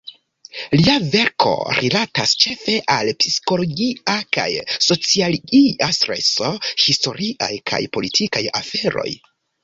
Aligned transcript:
Lia 0.75 0.93
verko 1.15 1.49
rilatas 1.79 2.31
ĉefe 2.43 2.77
al 2.93 3.11
psikologia 3.23 4.15
kaj 4.37 4.45
sociologia 4.85 5.89
streso, 5.97 6.49
historiaj 6.85 7.51
kaj 7.73 7.81
politikaj 7.99 8.43
aferoj. 8.61 9.07